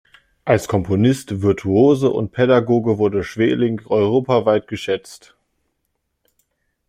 [0.45, 5.35] Als Komponist, Virtuose und Pädagoge wurde Sweelinck europaweit geschätzt.